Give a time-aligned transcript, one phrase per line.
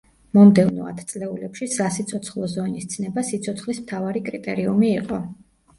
[0.35, 5.27] მომდევნო ათწლეულებში სასიცოცხლო ზონის ცნება სიცოცხლის მთავარი კრიტერიუმი იყო.